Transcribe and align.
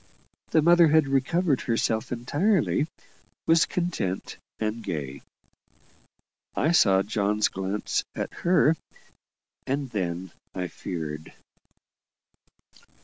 The 0.49 0.63
mother 0.63 0.87
had 0.87 1.07
recovered 1.07 1.61
herself 1.61 2.11
entirely: 2.11 2.87
was 3.45 3.67
content 3.67 4.37
and 4.59 4.83
gay. 4.83 5.21
I 6.55 6.71
saw 6.71 7.03
John's 7.03 7.49
glance 7.49 8.03
at 8.15 8.33
her, 8.41 8.75
and 9.67 9.91
then 9.91 10.09
and 10.21 10.29
then 10.31 10.31
I 10.55 10.69
feared. 10.69 11.33